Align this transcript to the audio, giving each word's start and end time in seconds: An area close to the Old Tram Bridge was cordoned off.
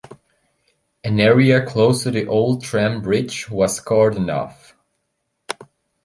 An 1.03 1.19
area 1.19 1.63
close 1.63 2.01
to 2.01 2.09
the 2.09 2.25
Old 2.25 2.63
Tram 2.63 3.03
Bridge 3.03 3.51
was 3.51 3.79
cordoned 3.79 4.35
off. 4.35 4.75